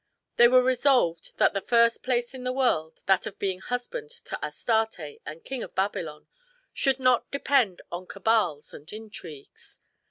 They 0.37 0.47
were 0.47 0.63
resolved 0.63 1.37
that 1.37 1.53
the 1.53 1.61
first 1.61 2.01
place 2.01 2.33
in 2.33 2.43
the 2.43 2.51
world, 2.51 3.03
that 3.05 3.27
of 3.27 3.37
being 3.37 3.59
husband 3.59 4.09
to 4.09 4.43
Astarte 4.43 5.19
and 5.27 5.45
King 5.45 5.61
of 5.61 5.75
Babylon, 5.75 6.25
should 6.73 6.99
not 6.99 7.29
depend 7.29 7.83
on 7.91 8.07
cabals 8.07 8.73
and 8.73 8.91
intrigues. 8.91 9.77